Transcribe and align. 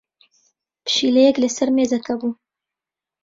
پشیلەیەک 0.85 1.35
لەسەر 1.43 1.69
مێزەکە 1.75 2.13
بوو. 2.19 2.31